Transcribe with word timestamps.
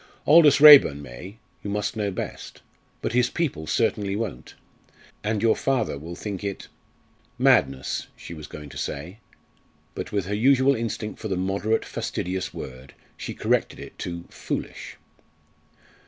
Aldous 0.25 0.59
Raeburn 0.59 1.03
may 1.03 1.37
you 1.61 1.69
must 1.69 1.95
know 1.95 2.09
best. 2.09 2.63
But 3.03 3.13
his 3.13 3.29
people 3.29 3.67
certainly 3.67 4.15
won't; 4.15 4.55
and 5.23 5.43
your 5.43 5.55
father 5.55 5.99
will 5.99 6.15
think 6.15 6.43
it" 6.43 6.69
"Madness," 7.51 8.07
she 8.17 8.33
was 8.33 8.47
going 8.47 8.69
to 8.69 8.79
say, 8.79 9.19
but 9.93 10.11
with 10.11 10.25
her 10.25 10.33
usual 10.33 10.73
instinct 10.75 11.19
for 11.19 11.27
the 11.27 11.37
moderate 11.37 11.85
fastidious 11.85 12.51
word 12.51 12.95
she 13.15 13.35
corrected 13.35 13.79
it 13.79 13.99
to 13.99 14.23
"foolish." 14.31 14.97